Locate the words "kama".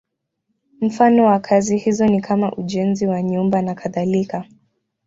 2.21-2.51